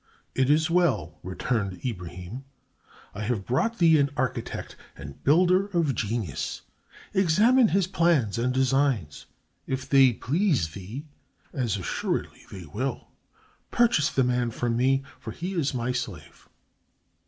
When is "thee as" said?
10.69-11.77